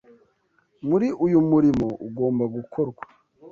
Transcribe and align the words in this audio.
Muri 0.87 1.07
uyu 1.25 1.39
murimo 1.49 1.87
ugomba 2.07 2.43
gukorwa 2.55 3.03